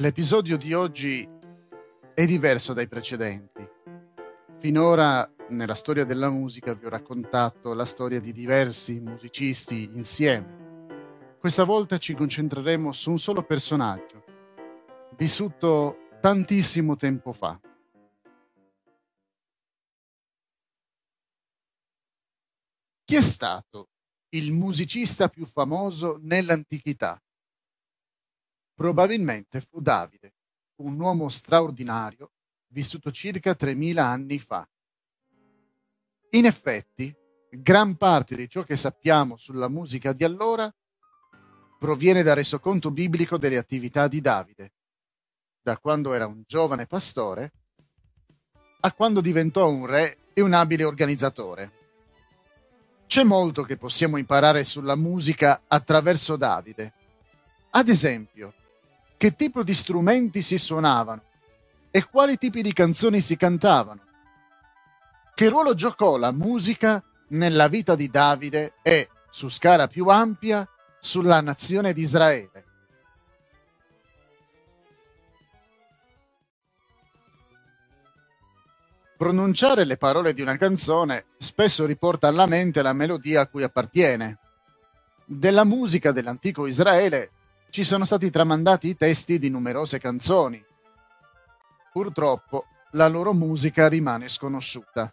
L'episodio 0.00 0.56
di 0.56 0.72
oggi 0.72 1.28
è 2.14 2.24
diverso 2.24 2.72
dai 2.72 2.88
precedenti. 2.88 3.68
Finora 4.58 5.30
nella 5.50 5.74
storia 5.74 6.06
della 6.06 6.30
musica 6.30 6.72
vi 6.72 6.86
ho 6.86 6.88
raccontato 6.88 7.74
la 7.74 7.84
storia 7.84 8.18
di 8.18 8.32
diversi 8.32 8.98
musicisti 8.98 9.90
insieme. 9.92 11.36
Questa 11.38 11.64
volta 11.64 11.98
ci 11.98 12.14
concentreremo 12.14 12.92
su 12.92 13.10
un 13.10 13.18
solo 13.18 13.42
personaggio, 13.42 14.24
vissuto 15.16 16.08
tantissimo 16.20 16.96
tempo 16.96 17.34
fa. 17.34 17.60
Chi 23.10 23.16
è 23.16 23.22
stato 23.22 23.88
il 24.36 24.52
musicista 24.52 25.28
più 25.28 25.44
famoso 25.44 26.20
nell'antichità? 26.22 27.20
Probabilmente 28.72 29.60
fu 29.60 29.80
Davide, 29.80 30.34
un 30.76 30.96
uomo 31.00 31.28
straordinario 31.28 32.30
vissuto 32.68 33.10
circa 33.10 33.56
3000 33.56 34.04
anni 34.04 34.38
fa. 34.38 34.64
In 36.30 36.44
effetti, 36.46 37.12
gran 37.50 37.96
parte 37.96 38.36
di 38.36 38.48
ciò 38.48 38.62
che 38.62 38.76
sappiamo 38.76 39.36
sulla 39.36 39.66
musica 39.66 40.12
di 40.12 40.22
allora 40.22 40.72
proviene 41.80 42.22
dal 42.22 42.36
resoconto 42.36 42.92
biblico 42.92 43.38
delle 43.38 43.56
attività 43.56 44.06
di 44.06 44.20
Davide, 44.20 44.72
da 45.60 45.76
quando 45.78 46.12
era 46.12 46.28
un 46.28 46.44
giovane 46.46 46.86
pastore 46.86 47.54
a 48.82 48.92
quando 48.92 49.20
diventò 49.20 49.68
un 49.68 49.86
re 49.86 50.30
e 50.32 50.42
un 50.42 50.52
abile 50.52 50.84
organizzatore. 50.84 51.79
C'è 53.10 53.24
molto 53.24 53.64
che 53.64 53.76
possiamo 53.76 54.18
imparare 54.18 54.62
sulla 54.64 54.94
musica 54.94 55.62
attraverso 55.66 56.36
Davide. 56.36 56.92
Ad 57.70 57.88
esempio, 57.88 58.54
che 59.16 59.34
tipo 59.34 59.64
di 59.64 59.74
strumenti 59.74 60.42
si 60.42 60.56
suonavano 60.58 61.20
e 61.90 62.06
quali 62.08 62.36
tipi 62.36 62.62
di 62.62 62.72
canzoni 62.72 63.20
si 63.20 63.36
cantavano. 63.36 64.00
Che 65.34 65.48
ruolo 65.48 65.74
giocò 65.74 66.18
la 66.18 66.30
musica 66.30 67.02
nella 67.30 67.66
vita 67.66 67.96
di 67.96 68.08
Davide 68.08 68.74
e, 68.80 69.08
su 69.28 69.48
scala 69.48 69.88
più 69.88 70.06
ampia, 70.06 70.64
sulla 71.00 71.40
nazione 71.40 71.92
di 71.92 72.02
Israele. 72.02 72.64
Pronunciare 79.20 79.84
le 79.84 79.98
parole 79.98 80.32
di 80.32 80.40
una 80.40 80.56
canzone 80.56 81.26
spesso 81.36 81.84
riporta 81.84 82.26
alla 82.26 82.46
mente 82.46 82.80
la 82.80 82.94
melodia 82.94 83.42
a 83.42 83.48
cui 83.48 83.62
appartiene. 83.62 84.38
Della 85.26 85.64
musica 85.64 86.10
dell'antico 86.10 86.66
Israele 86.66 87.30
ci 87.68 87.84
sono 87.84 88.06
stati 88.06 88.30
tramandati 88.30 88.88
i 88.88 88.96
testi 88.96 89.38
di 89.38 89.50
numerose 89.50 90.00
canzoni. 90.00 90.64
Purtroppo 91.92 92.64
la 92.92 93.08
loro 93.08 93.34
musica 93.34 93.88
rimane 93.88 94.26
sconosciuta. 94.26 95.12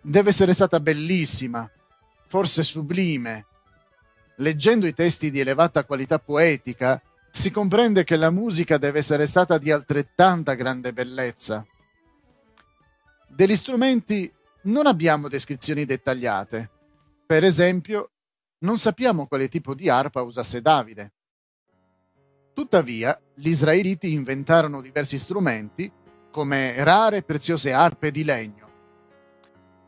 Deve 0.00 0.30
essere 0.30 0.54
stata 0.54 0.80
bellissima, 0.80 1.70
forse 2.26 2.62
sublime. 2.62 3.48
Leggendo 4.36 4.86
i 4.86 4.94
testi 4.94 5.30
di 5.30 5.40
elevata 5.40 5.84
qualità 5.84 6.18
poetica, 6.18 6.98
si 7.30 7.50
comprende 7.50 8.02
che 8.04 8.16
la 8.16 8.30
musica 8.30 8.78
deve 8.78 9.00
essere 9.00 9.26
stata 9.26 9.58
di 9.58 9.70
altrettanta 9.70 10.54
grande 10.54 10.94
bellezza. 10.94 11.66
Degli 13.34 13.56
strumenti 13.56 14.30
non 14.64 14.86
abbiamo 14.86 15.26
descrizioni 15.26 15.86
dettagliate. 15.86 16.70
Per 17.26 17.42
esempio, 17.44 18.10
non 18.58 18.78
sappiamo 18.78 19.26
quale 19.26 19.48
tipo 19.48 19.74
di 19.74 19.88
arpa 19.88 20.20
usasse 20.20 20.60
Davide. 20.60 21.14
Tuttavia, 22.52 23.18
gli 23.34 23.48
israeliti 23.48 24.12
inventarono 24.12 24.82
diversi 24.82 25.18
strumenti, 25.18 25.90
come 26.30 26.84
rare 26.84 27.16
e 27.18 27.22
preziose 27.22 27.72
arpe 27.72 28.10
di 28.10 28.22
legno. 28.22 28.70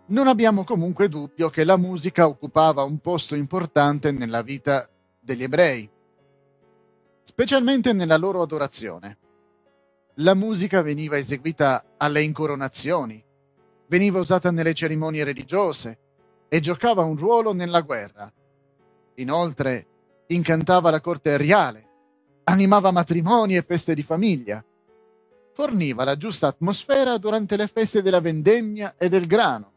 Non 0.06 0.26
abbiamo 0.26 0.64
comunque 0.64 1.10
dubbio 1.10 1.50
che 1.50 1.64
la 1.64 1.76
musica 1.76 2.26
occupava 2.26 2.82
un 2.82 2.98
posto 2.98 3.34
importante 3.34 4.10
nella 4.10 4.40
vita 4.40 4.88
degli 5.20 5.42
ebrei, 5.42 5.88
specialmente 7.22 7.92
nella 7.92 8.16
loro 8.16 8.40
adorazione. 8.40 9.18
La 10.16 10.34
musica 10.34 10.80
veniva 10.80 11.18
eseguita 11.18 11.84
alle 11.98 12.22
incoronazioni, 12.22 13.22
veniva 13.88 14.18
usata 14.18 14.50
nelle 14.50 14.74
cerimonie 14.74 15.24
religiose 15.24 15.98
e 16.48 16.60
giocava 16.60 17.02
un 17.02 17.16
ruolo 17.16 17.52
nella 17.52 17.80
guerra 17.80 18.32
Inoltre, 19.16 19.86
incantava 20.28 20.90
la 20.90 21.00
corte 21.00 21.36
reale, 21.36 21.88
animava 22.44 22.90
matrimoni 22.90 23.56
e 23.56 23.62
feste 23.62 23.94
di 23.94 24.02
famiglia, 24.02 24.64
forniva 25.52 26.02
la 26.02 26.16
giusta 26.16 26.48
atmosfera 26.48 27.16
durante 27.18 27.56
le 27.56 27.68
feste 27.68 28.02
della 28.02 28.20
vendemmia 28.20 28.96
e 28.98 29.08
del 29.08 29.26
grano. 29.26 29.72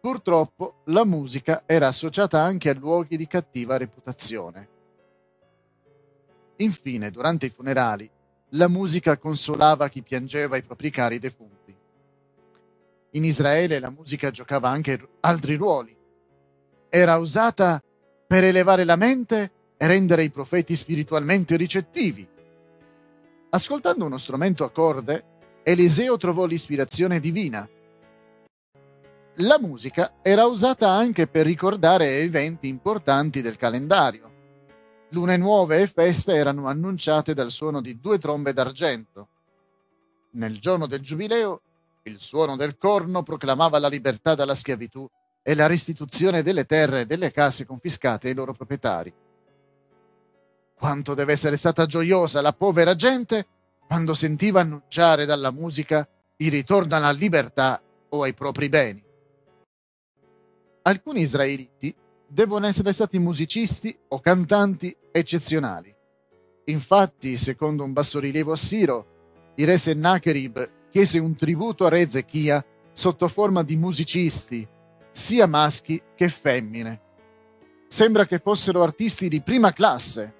Purtroppo 0.00 0.82
la 0.86 1.04
musica 1.04 1.64
era 1.66 1.88
associata 1.88 2.40
anche 2.40 2.70
a 2.70 2.74
luoghi 2.74 3.16
di 3.16 3.26
cattiva 3.26 3.76
reputazione. 3.76 4.68
Infine, 6.58 7.10
durante 7.10 7.46
i 7.46 7.50
funerali, 7.50 8.08
la 8.50 8.68
musica 8.68 9.18
consolava 9.18 9.88
chi 9.88 10.02
piangeva 10.02 10.56
i 10.56 10.62
propri 10.62 10.90
cari 10.90 11.18
defunti. 11.18 11.57
In 13.12 13.24
Israele 13.24 13.78
la 13.78 13.90
musica 13.90 14.30
giocava 14.30 14.68
anche 14.68 15.00
altri 15.20 15.56
ruoli. 15.56 15.96
Era 16.90 17.16
usata 17.16 17.82
per 18.26 18.44
elevare 18.44 18.84
la 18.84 18.96
mente 18.96 19.52
e 19.78 19.86
rendere 19.86 20.24
i 20.24 20.30
profeti 20.30 20.76
spiritualmente 20.76 21.56
ricettivi. 21.56 22.28
Ascoltando 23.50 24.04
uno 24.04 24.18
strumento 24.18 24.64
a 24.64 24.70
corde, 24.70 25.60
Eliseo 25.62 26.18
trovò 26.18 26.44
l'ispirazione 26.44 27.18
divina. 27.18 27.66
La 29.36 29.58
musica 29.58 30.16
era 30.20 30.44
usata 30.44 30.90
anche 30.90 31.28
per 31.28 31.46
ricordare 31.46 32.18
eventi 32.18 32.68
importanti 32.68 33.40
del 33.40 33.56
calendario. 33.56 34.32
Lune 35.10 35.36
nuove 35.38 35.80
e 35.80 35.86
feste 35.86 36.34
erano 36.34 36.66
annunciate 36.66 37.32
dal 37.32 37.50
suono 37.50 37.80
di 37.80 37.98
due 37.98 38.18
trombe 38.18 38.52
d'argento. 38.52 39.28
Nel 40.32 40.58
giorno 40.58 40.86
del 40.86 41.00
giubileo, 41.00 41.62
il 42.04 42.20
suono 42.20 42.56
del 42.56 42.76
corno 42.76 43.22
proclamava 43.22 43.78
la 43.78 43.88
libertà 43.88 44.34
dalla 44.34 44.54
schiavitù 44.54 45.08
e 45.42 45.54
la 45.54 45.66
restituzione 45.66 46.42
delle 46.42 46.64
terre 46.64 47.00
e 47.00 47.06
delle 47.06 47.30
case 47.30 47.64
confiscate 47.64 48.28
ai 48.28 48.34
loro 48.34 48.52
proprietari. 48.52 49.12
Quanto 50.74 51.14
deve 51.14 51.32
essere 51.32 51.56
stata 51.56 51.86
gioiosa 51.86 52.40
la 52.40 52.52
povera 52.52 52.94
gente 52.94 53.46
quando 53.86 54.14
sentiva 54.14 54.60
annunciare 54.60 55.24
dalla 55.24 55.50
musica 55.50 56.06
il 56.36 56.50
ritorno 56.50 56.94
alla 56.94 57.10
libertà 57.10 57.82
o 58.10 58.22
ai 58.22 58.34
propri 58.34 58.68
beni. 58.68 59.02
Alcuni 60.82 61.20
israeliti 61.20 61.94
devono 62.26 62.66
essere 62.66 62.92
stati 62.92 63.18
musicisti 63.18 63.96
o 64.08 64.20
cantanti 64.20 64.94
eccezionali. 65.10 65.94
Infatti, 66.66 67.36
secondo 67.36 67.82
un 67.84 67.92
bassorilievo 67.92 68.52
assiro, 68.52 69.52
il 69.56 69.66
re 69.66 69.78
Sennacherib 69.78 70.70
chiese 70.90 71.18
un 71.18 71.34
tributo 71.36 71.86
a 71.86 71.88
re 71.88 72.00
Ezechia 72.00 72.64
sotto 72.92 73.28
forma 73.28 73.62
di 73.62 73.76
musicisti, 73.76 74.66
sia 75.10 75.46
maschi 75.46 76.02
che 76.14 76.28
femmine. 76.28 77.00
Sembra 77.86 78.26
che 78.26 78.38
fossero 78.38 78.82
artisti 78.82 79.28
di 79.28 79.40
prima 79.40 79.72
classe. 79.72 80.34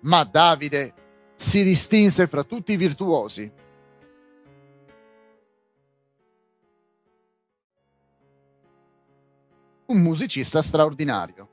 Ma 0.00 0.24
Davide 0.24 0.94
si 1.36 1.62
distinse 1.62 2.26
fra 2.26 2.42
tutti 2.42 2.72
i 2.72 2.76
virtuosi. 2.76 3.50
Un 9.86 10.00
musicista 10.00 10.62
straordinario. 10.62 11.48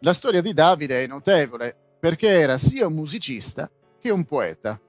La 0.00 0.14
storia 0.14 0.40
di 0.40 0.52
Davide 0.52 1.02
è 1.02 1.06
notevole 1.06 1.76
perché 1.98 2.28
era 2.28 2.56
sia 2.56 2.86
un 2.86 2.94
musicista 2.94 3.70
che 4.00 4.10
un 4.10 4.24
poeta. 4.24 4.80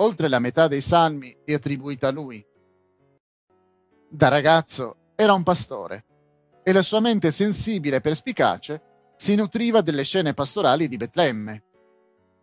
Oltre 0.00 0.28
la 0.28 0.40
metà 0.40 0.68
dei 0.68 0.82
salmi 0.82 1.34
è 1.44 1.54
attribuita 1.54 2.08
a 2.08 2.12
lui. 2.12 2.44
Da 4.10 4.28
ragazzo 4.28 5.12
era 5.16 5.32
un 5.32 5.42
pastore 5.42 6.04
e 6.62 6.72
la 6.72 6.82
sua 6.82 7.00
mente 7.00 7.30
sensibile 7.30 7.96
e 7.96 8.00
perspicace 8.00 8.82
si 9.16 9.34
nutriva 9.34 9.80
delle 9.80 10.02
scene 10.02 10.34
pastorali 10.34 10.88
di 10.88 10.98
Betlemme. 10.98 11.64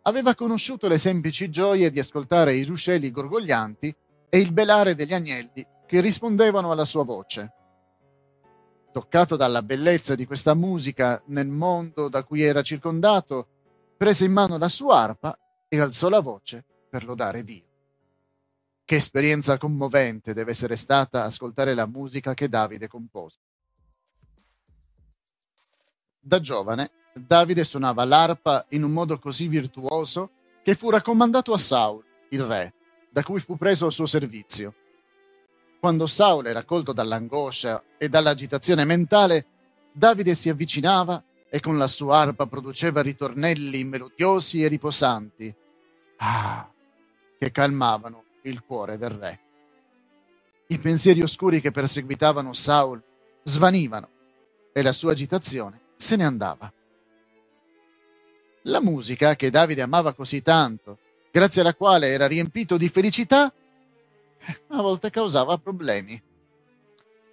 Aveva 0.03 0.33
conosciuto 0.33 0.87
le 0.87 0.97
semplici 0.97 1.51
gioie 1.51 1.91
di 1.91 1.99
ascoltare 1.99 2.55
i 2.55 2.63
ruscelli 2.63 3.11
gorgoglianti 3.11 3.95
e 4.29 4.39
il 4.39 4.51
belare 4.51 4.95
degli 4.95 5.13
agnelli 5.13 5.65
che 5.85 6.01
rispondevano 6.01 6.71
alla 6.71 6.85
sua 6.85 7.03
voce. 7.03 7.51
Toccato 8.91 9.35
dalla 9.35 9.61
bellezza 9.61 10.15
di 10.15 10.25
questa 10.25 10.55
musica 10.55 11.21
nel 11.27 11.47
mondo 11.47 12.09
da 12.09 12.23
cui 12.23 12.41
era 12.41 12.63
circondato, 12.63 13.47
prese 13.95 14.25
in 14.25 14.31
mano 14.31 14.57
la 14.57 14.69
sua 14.69 14.97
arpa 14.97 15.37
e 15.67 15.79
alzò 15.79 16.09
la 16.09 16.19
voce 16.19 16.65
per 16.93 17.05
lodare 17.05 17.43
Dio. 17.43 17.63
Che 18.85 18.95
esperienza 18.95 19.57
commovente 19.57 20.35
deve 20.35 20.51
essere 20.51 20.75
stata 20.75 21.23
ascoltare 21.23 21.73
la 21.73 21.87
musica 21.87 22.35
che 22.35 22.47
Davide 22.47 22.87
compose. 22.87 23.39
Da 26.19 26.39
giovane, 26.39 26.91
Davide 27.15 27.63
suonava 27.63 28.05
l'arpa 28.05 28.67
in 28.69 28.83
un 28.83 28.91
modo 28.91 29.17
così 29.17 29.47
virtuoso 29.47 30.29
che 30.61 30.75
fu 30.75 30.91
raccomandato 30.91 31.51
a 31.51 31.57
Saul, 31.57 32.05
il 32.29 32.43
re, 32.43 32.75
da 33.09 33.23
cui 33.23 33.39
fu 33.39 33.57
preso 33.57 33.87
al 33.87 33.91
suo 33.91 34.05
servizio. 34.05 34.75
Quando 35.79 36.05
Saul 36.05 36.45
era 36.45 36.63
colto 36.63 36.93
dall'angoscia 36.93 37.83
e 37.97 38.07
dall'agitazione 38.07 38.85
mentale, 38.85 39.47
Davide 39.91 40.35
si 40.35 40.47
avvicinava 40.47 41.23
e 41.49 41.59
con 41.59 41.79
la 41.79 41.87
sua 41.87 42.19
arpa 42.19 42.45
produceva 42.45 43.01
ritornelli 43.01 43.83
melodiosi 43.83 44.63
e 44.63 44.67
riposanti. 44.67 45.55
Ah, 46.17 46.72
che 47.43 47.51
calmavano 47.51 48.23
il 48.43 48.63
cuore 48.63 48.97
del 48.97 49.09
re. 49.09 49.39
I 50.67 50.77
pensieri 50.77 51.21
oscuri 51.21 51.59
che 51.59 51.71
perseguitavano 51.71 52.53
Saul 52.53 53.03
svanivano 53.43 54.09
e 54.71 54.81
la 54.81 54.93
sua 54.93 55.11
agitazione 55.11 55.81
se 55.97 56.15
ne 56.15 56.23
andava. 56.23 56.71
La 58.63 58.79
musica 58.79 59.35
che 59.35 59.49
Davide 59.49 59.81
amava 59.81 60.13
così 60.13 60.41
tanto, 60.41 60.99
grazie 61.31 61.59
alla 61.59 61.73
quale 61.73 62.07
era 62.07 62.27
riempito 62.27 62.77
di 62.77 62.87
felicità, 62.87 63.53
a 64.67 64.81
volte 64.81 65.09
causava 65.09 65.57
problemi. 65.57 66.21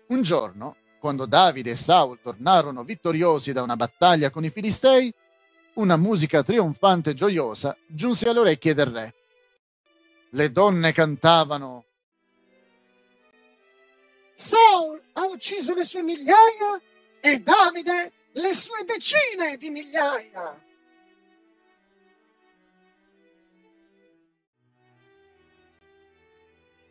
Un 0.08 0.22
giorno, 0.22 0.74
quando 0.98 1.24
Davide 1.24 1.70
e 1.70 1.76
Saul 1.76 2.18
tornarono 2.20 2.82
vittoriosi 2.82 3.52
da 3.52 3.62
una 3.62 3.76
battaglia 3.76 4.30
con 4.30 4.44
i 4.44 4.50
Filistei, 4.50 5.12
una 5.74 5.96
musica 5.96 6.42
trionfante 6.42 7.10
e 7.10 7.14
gioiosa 7.14 7.76
giunse 7.86 8.28
alle 8.28 8.40
orecchie 8.40 8.74
del 8.74 8.86
re 8.86 9.14
le 10.30 10.50
donne 10.50 10.92
cantavano. 10.92 11.84
Saul 14.34 15.02
ha 15.12 15.24
ucciso 15.26 15.74
le 15.74 15.84
sue 15.84 16.02
migliaia 16.02 16.80
e 17.20 17.40
Davide 17.40 18.12
le 18.32 18.54
sue 18.54 18.84
decine 18.84 19.56
di 19.56 19.70
migliaia. 19.70 20.68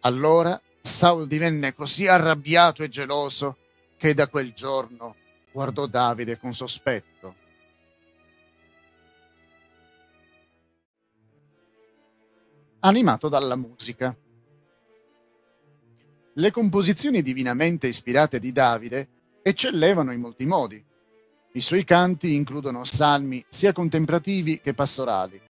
Allora 0.02 0.62
Saul 0.82 1.28
divenne 1.28 1.74
così 1.74 2.08
arrabbiato 2.08 2.84
e 2.84 2.90
geloso 2.90 3.58
che 3.98 4.14
da 4.14 4.28
quel 4.28 4.54
giorno 4.54 5.16
guardò 5.52 5.88
Davide 5.88 6.38
con 6.38 6.54
sospetto. 6.54 7.09
Animato 12.82 13.30
dalla 13.30 13.56
musica. 13.56 14.16
Le 16.34 16.52
composizioni 16.52 17.22
divinamente 17.22 17.88
ispirate 17.88 18.40
di 18.40 18.52
Davide 18.52 19.10
eccellevano 19.42 20.14
in 20.14 20.22
molti 20.22 20.46
modi. 20.46 20.84
I 21.54 21.62
suoi 21.62 21.84
canti 21.84 22.36
includono 22.36 22.86
salmi 22.86 23.44
sia 23.48 23.74
contemplativi 23.74 24.62
che 24.62 24.74
pastorali. 24.74 25.49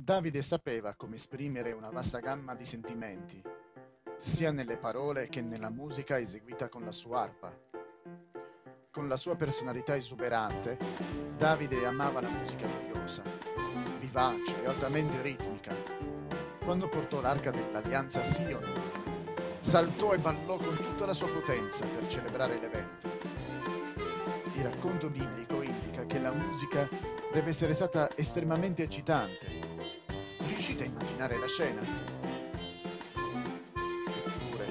Davide 0.00 0.42
sapeva 0.42 0.94
come 0.94 1.16
esprimere 1.16 1.72
una 1.72 1.90
vasta 1.90 2.20
gamma 2.20 2.54
di 2.54 2.64
sentimenti, 2.64 3.42
sia 4.16 4.52
nelle 4.52 4.76
parole 4.76 5.26
che 5.26 5.40
nella 5.40 5.70
musica 5.70 6.20
eseguita 6.20 6.68
con 6.68 6.84
la 6.84 6.92
sua 6.92 7.22
arpa. 7.22 7.52
Con 8.92 9.08
la 9.08 9.16
sua 9.16 9.34
personalità 9.34 9.96
esuberante, 9.96 10.78
Davide 11.36 11.84
amava 11.84 12.20
la 12.20 12.28
musica 12.28 12.68
gioiosa, 12.68 13.24
vivace 13.98 14.62
e 14.62 14.68
altamente 14.68 15.20
ritmica. 15.20 15.74
Quando 16.60 16.88
portò 16.88 17.20
l'arca 17.20 17.50
dell'alleanza 17.50 18.20
a 18.20 18.24
Sion, 18.24 18.72
saltò 19.58 20.12
e 20.12 20.18
ballò 20.18 20.58
con 20.58 20.76
tutta 20.76 21.06
la 21.06 21.14
sua 21.14 21.28
potenza 21.28 21.84
per 21.84 22.06
celebrare 22.06 22.60
l'evento. 22.60 23.08
Il 24.54 24.62
racconto 24.62 25.10
biblico 25.10 25.60
indica 25.60 26.06
che 26.06 26.20
la 26.20 26.32
musica 26.32 26.88
deve 27.32 27.50
essere 27.50 27.74
stata 27.74 28.16
estremamente 28.16 28.84
eccitante 28.84 29.57
immaginare 31.18 31.38
la 31.38 31.48
scena? 31.48 31.80
Eppure 34.24 34.64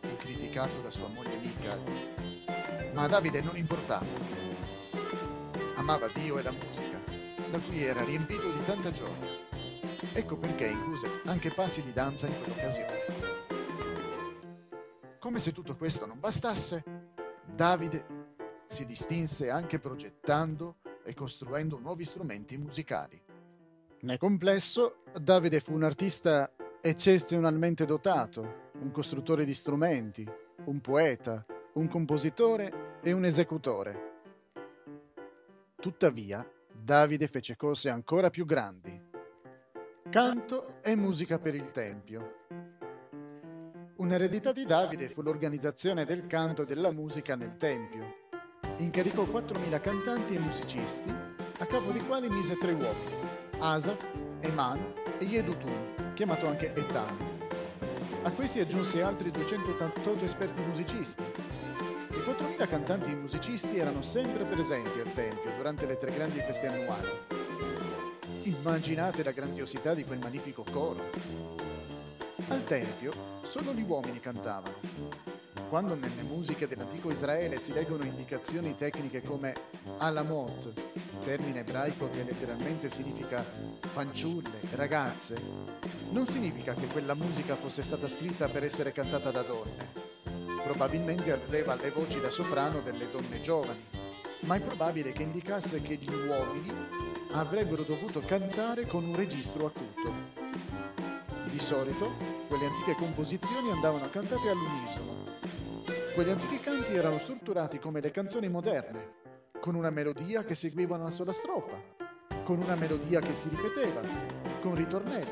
fu 0.00 0.16
criticato 0.16 0.80
da 0.80 0.90
sua 0.90 1.08
moglie 1.08 1.36
Mica, 1.42 1.78
ma 2.94 3.02
a 3.02 3.08
Davide 3.08 3.42
non 3.42 3.56
importava. 3.56 4.06
Amava 5.74 6.06
Dio 6.08 6.38
e 6.38 6.42
la 6.42 6.50
musica, 6.50 6.98
da 7.50 7.58
cui 7.58 7.82
era 7.82 8.02
riempito 8.04 8.50
di 8.50 8.64
tanta 8.64 8.90
gioia. 8.90 9.50
Ecco 10.14 10.36
perché 10.36 10.68
incluse 10.68 11.20
anche 11.26 11.50
passi 11.50 11.82
di 11.82 11.92
danza 11.92 12.26
in 12.26 12.34
quell'occasione. 12.38 13.00
Come 15.18 15.38
se 15.40 15.52
tutto 15.52 15.76
questo 15.76 16.06
non 16.06 16.18
bastasse, 16.18 16.82
Davide 17.44 18.06
si 18.66 18.86
distinse 18.86 19.50
anche 19.50 19.78
progettando 19.78 20.76
e 21.04 21.12
costruendo 21.14 21.78
nuovi 21.78 22.06
strumenti 22.06 22.56
musicali. 22.56 23.20
Nel 24.04 24.18
complesso, 24.18 25.04
Davide 25.12 25.60
fu 25.60 25.74
un 25.74 25.84
artista 25.84 26.50
eccezionalmente 26.80 27.86
dotato, 27.86 28.70
un 28.80 28.90
costruttore 28.90 29.44
di 29.44 29.54
strumenti, 29.54 30.28
un 30.64 30.80
poeta, 30.80 31.46
un 31.74 31.86
compositore 31.86 32.98
e 33.00 33.12
un 33.12 33.24
esecutore. 33.24 34.10
Tuttavia, 35.76 36.44
Davide 36.72 37.28
fece 37.28 37.54
cose 37.54 37.90
ancora 37.90 38.28
più 38.28 38.44
grandi. 38.44 39.00
Canto 40.10 40.80
e 40.82 40.96
musica 40.96 41.38
per 41.38 41.54
il 41.54 41.70
Tempio. 41.70 42.40
Un'eredità 43.98 44.50
di 44.50 44.64
Davide 44.64 45.10
fu 45.10 45.22
l'organizzazione 45.22 46.04
del 46.04 46.26
canto 46.26 46.62
e 46.62 46.66
della 46.66 46.90
musica 46.90 47.36
nel 47.36 47.56
Tempio. 47.56 48.16
Incaricò 48.78 49.22
4.000 49.22 49.80
cantanti 49.80 50.34
e 50.34 50.40
musicisti, 50.40 51.10
a 51.10 51.66
capo 51.66 51.92
dei 51.92 52.04
quali 52.04 52.28
mise 52.28 52.58
tre 52.58 52.72
uomini, 52.72 53.50
Asaf, 53.64 54.04
Eman 54.40 54.92
e 55.20 55.24
Yedutun, 55.24 56.12
chiamato 56.14 56.48
anche 56.48 56.72
Etan. 56.74 57.16
A 58.24 58.30
questi 58.32 58.58
aggiunse 58.58 59.02
altri 59.02 59.30
288 59.30 60.24
esperti 60.24 60.60
musicisti. 60.62 61.22
I 61.22 62.56
4.000 62.58 62.68
cantanti 62.68 63.12
e 63.12 63.14
musicisti 63.14 63.78
erano 63.78 64.02
sempre 64.02 64.44
presenti 64.46 64.98
al 64.98 65.14
Tempio 65.14 65.54
durante 65.56 65.86
le 65.86 65.96
tre 65.96 66.12
grandi 66.12 66.40
feste 66.40 66.66
annuali. 66.66 67.08
Immaginate 68.42 69.22
la 69.22 69.30
grandiosità 69.30 69.94
di 69.94 70.02
quel 70.02 70.18
magnifico 70.18 70.64
coro. 70.68 71.10
Al 72.48 72.64
Tempio 72.64 73.12
solo 73.44 73.72
gli 73.72 73.84
uomini 73.86 74.18
cantavano, 74.18 74.74
quando 75.68 75.94
nelle 75.94 76.22
musiche 76.22 76.66
dell'antico 76.66 77.12
Israele 77.12 77.60
si 77.60 77.72
leggono 77.72 78.02
indicazioni 78.02 78.76
tecniche 78.76 79.22
come 79.22 79.54
alamot, 79.98 80.91
termine 81.24 81.60
ebraico 81.60 82.10
che 82.10 82.22
letteralmente 82.22 82.90
significa 82.90 83.44
fanciulle, 83.92 84.60
ragazze, 84.72 85.36
non 86.10 86.26
significa 86.26 86.74
che 86.74 86.86
quella 86.86 87.14
musica 87.14 87.56
fosse 87.56 87.82
stata 87.82 88.08
scritta 88.08 88.46
per 88.48 88.64
essere 88.64 88.92
cantata 88.92 89.30
da 89.30 89.42
donne. 89.42 90.10
Probabilmente 90.64 91.32
alludeva 91.32 91.72
alle 91.72 91.90
voci 91.90 92.20
da 92.20 92.30
soprano 92.30 92.80
delle 92.80 93.10
donne 93.10 93.40
giovani, 93.40 93.84
ma 94.40 94.56
è 94.56 94.60
probabile 94.60 95.12
che 95.12 95.22
indicasse 95.22 95.82
che 95.82 95.94
gli 95.96 96.12
uomini 96.12 96.72
avrebbero 97.32 97.82
dovuto 97.82 98.20
cantare 98.20 98.86
con 98.86 99.04
un 99.04 99.16
registro 99.16 99.66
acuto. 99.66 100.40
Di 101.50 101.58
solito, 101.58 102.10
quelle 102.48 102.66
antiche 102.66 102.94
composizioni 102.94 103.70
andavano 103.70 104.08
cantate 104.10 104.48
all'unisono, 104.48 105.22
Quegli 106.14 106.28
antichi 106.28 106.60
canti 106.60 106.94
erano 106.94 107.18
strutturati 107.18 107.78
come 107.78 108.02
le 108.02 108.10
canzoni 108.10 108.46
moderne, 108.50 109.21
con 109.62 109.76
una 109.76 109.90
melodia 109.90 110.42
che 110.42 110.56
seguiva 110.56 110.96
una 110.96 111.12
sola 111.12 111.32
strofa, 111.32 111.80
con 112.42 112.60
una 112.60 112.74
melodia 112.74 113.20
che 113.20 113.32
si 113.32 113.48
ripeteva, 113.48 114.00
con 114.60 114.74
ritornelli. 114.74 115.30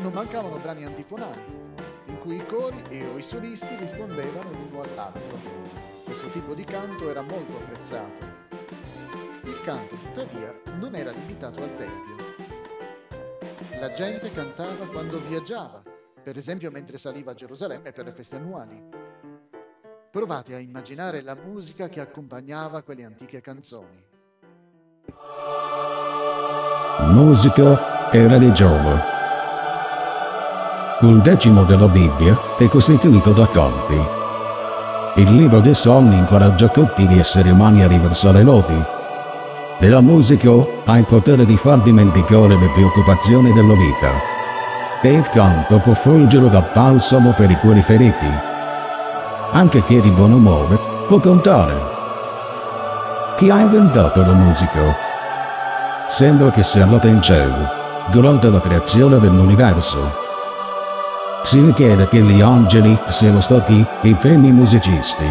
Non 0.00 0.14
mancavano 0.14 0.56
brani 0.56 0.86
antifonali, 0.86 1.42
in 2.06 2.18
cui 2.20 2.36
i 2.36 2.46
cori 2.46 2.82
e 2.88 3.06
o 3.06 3.18
i 3.18 3.22
solisti 3.22 3.76
rispondevano 3.76 4.50
l'uno 4.50 4.80
all'altro. 4.80 5.38
Questo 6.04 6.28
tipo 6.28 6.54
di 6.54 6.64
canto 6.64 7.10
era 7.10 7.20
molto 7.20 7.58
apprezzato. 7.58 8.24
Il 9.42 9.60
canto, 9.62 9.94
tuttavia, 9.96 10.58
non 10.76 10.94
era 10.94 11.10
limitato 11.10 11.62
al 11.62 11.74
tempio. 11.74 12.16
La 13.78 13.92
gente 13.92 14.32
cantava 14.32 14.86
quando 14.86 15.20
viaggiava, 15.20 15.82
per 16.22 16.38
esempio 16.38 16.70
mentre 16.70 16.96
saliva 16.96 17.32
a 17.32 17.34
Gerusalemme 17.34 17.92
per 17.92 18.06
le 18.06 18.12
feste 18.14 18.36
annuali. 18.36 18.97
Provate 20.10 20.54
a 20.54 20.58
immaginare 20.58 21.20
la 21.20 21.36
musica 21.36 21.90
che 21.90 22.00
accompagnava 22.00 22.80
quelle 22.80 23.04
antiche 23.04 23.42
canzoni. 23.42 24.02
Musica 27.00 28.10
e 28.10 28.26
religione. 28.26 29.02
Un 31.00 31.20
decimo 31.20 31.64
della 31.64 31.88
Bibbia 31.88 32.56
è 32.56 32.68
costituito 32.68 33.32
da 33.34 33.46
canti. 33.48 35.20
Il 35.20 35.34
libro 35.34 35.60
dei 35.60 35.74
sogni 35.74 36.16
incoraggia 36.16 36.68
tutti 36.68 37.06
gli 37.06 37.18
esseri 37.18 37.50
umani 37.50 37.82
a 37.82 37.86
riversare 37.86 38.42
lodi. 38.42 38.82
E 39.78 39.88
la 39.90 40.00
musica 40.00 40.50
ha 40.86 40.96
il 40.96 41.04
potere 41.04 41.44
di 41.44 41.58
far 41.58 41.82
dimenticare 41.82 42.56
le 42.56 42.70
preoccupazioni 42.70 43.52
della 43.52 43.74
vita. 43.74 44.10
E 45.02 45.12
il 45.12 45.28
canto 45.28 45.78
può 45.80 45.92
fungere 45.92 46.48
da 46.48 46.62
balsamo 46.62 47.32
per 47.32 47.50
i 47.50 47.56
cuori 47.56 47.82
feriti. 47.82 48.47
Anche 49.52 49.84
chi 49.84 49.96
è 49.96 50.00
di 50.00 50.10
buon 50.10 50.32
umore 50.32 50.78
può 51.06 51.18
cantare. 51.18 51.74
Chi 53.36 53.50
ha 53.50 53.60
inventato 53.60 54.20
la 54.20 54.32
musica? 54.32 54.94
Sembra 56.08 56.50
che 56.50 56.64
sia 56.64 56.84
andata 56.84 57.08
in 57.08 57.20
cielo, 57.22 57.68
durante 58.10 58.50
la 58.50 58.60
creazione 58.60 59.18
dell'universo 59.18 60.26
si 61.48 61.64
richiede 61.64 62.08
che 62.08 62.20
gli 62.20 62.42
angeli 62.42 62.98
siano 63.08 63.40
stati 63.40 63.82
i 64.02 64.14
primi 64.14 64.52
musicisti. 64.52 65.24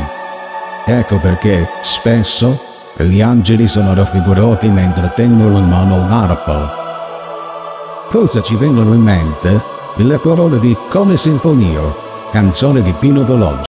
Ecco 0.86 1.20
perché, 1.20 1.70
spesso, 1.82 2.60
gli 2.96 3.22
angeli 3.22 3.68
sono 3.68 3.94
raffigurati 3.94 4.70
mentre 4.72 5.12
tengono 5.14 5.60
in 5.60 5.68
mano 5.68 5.96
un'arpa. 5.96 6.86
Cosa 8.10 8.42
ci 8.42 8.56
vengono 8.56 8.94
in 8.94 9.02
mente? 9.02 9.62
Le 9.98 10.18
parole 10.18 10.60
di 10.60 10.76
Come 10.90 11.18
Sinfonia, 11.18 11.82
canzone 12.32 12.82
di 12.82 12.94
Pino 12.94 13.24
Bologna. 13.24 13.67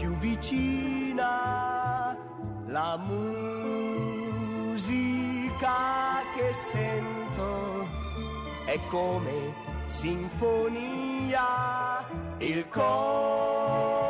Più 0.00 0.16
vicina 0.16 1.28
la 2.68 2.96
musica 2.96 3.28
che 6.34 6.52
sento 6.54 7.86
è 8.64 8.80
come 8.88 9.52
sinfonia 9.88 11.42
il 12.38 12.66
coro 12.70 14.09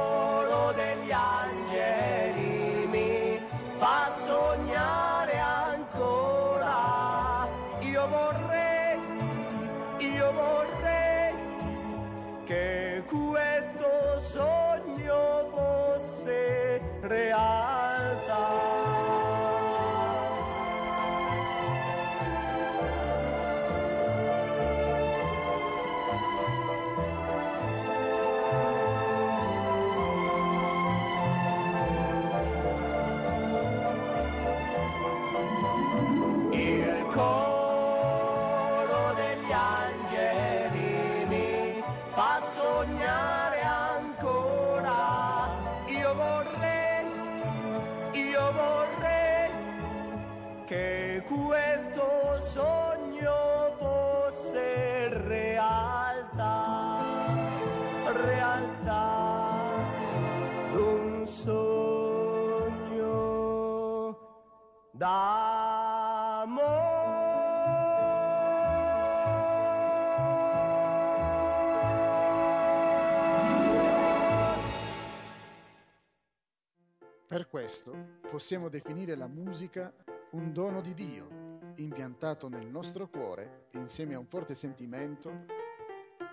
questo 77.70 78.18
possiamo 78.28 78.68
definire 78.68 79.14
la 79.14 79.28
musica 79.28 79.94
un 80.32 80.52
dono 80.52 80.80
di 80.80 80.92
Dio, 80.92 81.28
impiantato 81.76 82.48
nel 82.48 82.66
nostro 82.66 83.06
cuore 83.06 83.68
insieme 83.74 84.14
a 84.14 84.18
un 84.18 84.26
forte 84.26 84.56
sentimento 84.56 85.44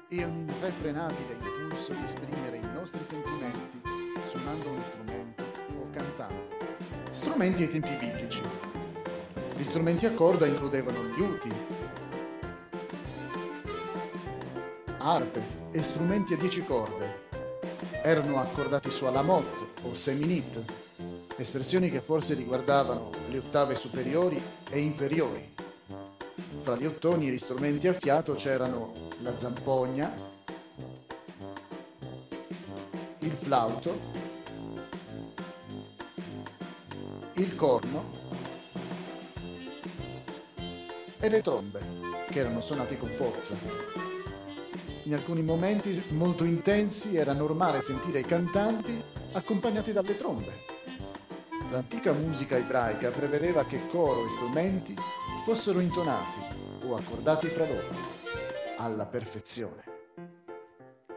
e 0.09 0.25
un 0.25 0.47
irrefrenabile 0.49 1.33
impulso 1.33 1.93
di 1.93 2.03
esprimere 2.05 2.57
i 2.57 2.73
nostri 2.73 3.03
sentimenti 3.03 3.79
suonando 4.29 4.67
uno 4.67 4.83
strumento 4.83 5.43
o 5.77 5.87
cantando. 5.91 6.55
Strumenti 7.11 7.61
ai 7.61 7.69
tempi 7.69 7.95
biblici. 7.99 8.41
Gli 9.55 9.63
strumenti 9.63 10.07
a 10.07 10.13
corda 10.13 10.47
includevano 10.47 11.03
liuti, 11.03 11.51
arpe 14.97 15.41
e 15.69 15.83
strumenti 15.83 16.33
a 16.33 16.37
dieci 16.37 16.65
corde. 16.65 17.25
Erano 18.01 18.39
accordati 18.39 18.89
su 18.89 19.05
alamot 19.05 19.83
o 19.83 19.93
seminit, 19.93 20.85
espressioni 21.37 21.89
che 21.89 22.01
forse 22.01 22.33
riguardavano 22.33 23.11
le 23.29 23.37
ottave 23.37 23.75
superiori 23.75 24.41
e 24.69 24.79
inferiori. 24.79 25.53
Fra 26.61 26.75
gli 26.75 26.85
ottoni 26.85 27.27
e 27.27 27.31
gli 27.31 27.39
strumenti 27.39 27.87
a 27.87 27.93
fiato 27.93 28.33
c'erano 28.33 28.91
la 29.21 29.37
zampogna, 29.37 30.13
il 33.19 33.31
flauto, 33.31 33.99
il 37.33 37.55
corno 37.55 38.03
e 41.19 41.29
le 41.29 41.41
trombe, 41.41 41.79
che 42.29 42.39
erano 42.39 42.61
suonate 42.61 42.97
con 42.97 43.09
forza. 43.09 43.55
In 45.03 45.13
alcuni 45.13 45.41
momenti 45.41 46.03
molto 46.09 46.43
intensi 46.43 47.15
era 47.15 47.33
normale 47.33 47.81
sentire 47.81 48.19
i 48.19 48.25
cantanti 48.25 49.01
accompagnati 49.33 49.93
dalle 49.93 50.17
trombe. 50.17 50.76
L'antica 51.69 52.13
musica 52.13 52.55
ebraica 52.55 53.11
prevedeva 53.11 53.65
che 53.65 53.89
coro 53.89 54.25
e 54.25 54.29
strumenti 54.29 54.95
fossero 55.43 55.81
intonati 55.81 56.39
o 56.85 56.95
accordati 56.95 57.47
fra 57.47 57.65
loro, 57.65 57.93
alla 58.77 59.05
perfezione. 59.05 59.83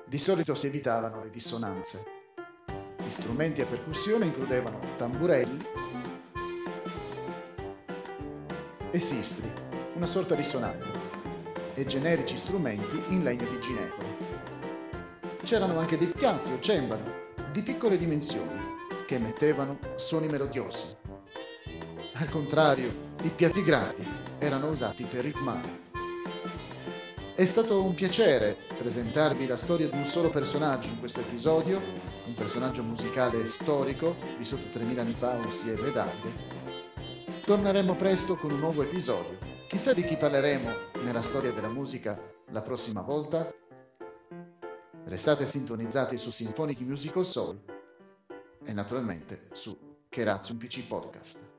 Di 0.05 0.19
solito 0.19 0.57
si 0.57 0.67
evitavano 0.67 1.23
le 1.23 1.31
dissonanze. 1.31 2.03
Gli 2.97 3.11
strumenti 3.11 3.61
a 3.61 3.67
percussione 3.67 4.25
includevano 4.25 4.81
tamburelli 4.97 5.65
e 8.91 8.99
sistri, 8.99 9.53
una 9.95 10.07
sorta 10.07 10.35
di 10.35 10.43
sonagli, 10.43 10.91
e 11.75 11.87
generici 11.87 12.37
strumenti 12.37 13.01
in 13.11 13.23
legno 13.23 13.49
di 13.49 13.61
ginepro. 13.61 14.07
C'erano 15.45 15.79
anche 15.79 15.97
dei 15.97 16.09
piatti 16.09 16.51
o 16.51 16.59
cembali 16.59 17.03
di 17.53 17.63
piccole 17.63 17.97
dimensioni 17.97 18.80
che 19.11 19.17
emettevano 19.17 19.77
suoni 19.97 20.29
melodiosi. 20.29 20.95
Al 22.13 22.29
contrario, 22.29 22.93
i 23.23 23.29
piatti 23.31 23.65
grandi 23.65 24.09
erano 24.39 24.69
usati 24.69 25.03
per 25.03 25.25
ritmare. 25.25 25.89
È 27.35 27.45
stato 27.45 27.83
un 27.83 27.93
piacere 27.93 28.57
presentarvi 28.79 29.49
la 29.49 29.57
storia 29.57 29.89
di 29.89 29.97
un 29.97 30.05
solo 30.05 30.31
personaggio 30.31 30.87
in 30.87 31.01
questo 31.01 31.19
episodio, 31.19 31.79
un 31.79 32.35
personaggio 32.37 32.85
musicale 32.85 33.47
storico, 33.47 34.15
vissuto 34.39 34.63
3000 34.75 35.03
anni 35.03 35.11
fa, 35.11 35.37
ossia 35.45 35.73
Davide. 35.75 36.33
Torneremo 37.47 37.97
presto 37.97 38.37
con 38.37 38.53
un 38.53 38.61
nuovo 38.61 38.83
episodio. 38.83 39.39
Chissà 39.41 39.93
di 39.93 40.05
chi 40.05 40.15
parleremo 40.15 40.71
nella 41.03 41.23
storia 41.23 41.51
della 41.51 41.67
musica 41.67 42.17
la 42.53 42.63
prossima 42.63 43.01
volta? 43.01 43.53
Restate 45.07 45.47
sintonizzati 45.47 46.17
su 46.17 46.31
Symphonic 46.31 46.79
Musical 46.83 47.25
Soul 47.25 47.79
e 48.65 48.73
naturalmente 48.73 49.49
su 49.53 49.77
un 50.53 50.59
PC 50.59 50.87
Podcast. 50.87 51.50